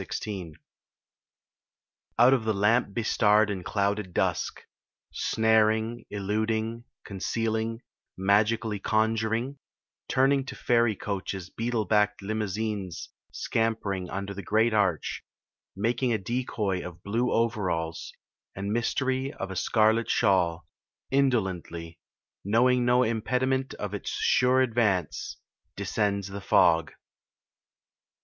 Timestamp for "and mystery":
18.55-19.31